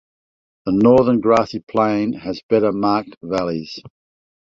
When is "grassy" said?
1.19-1.59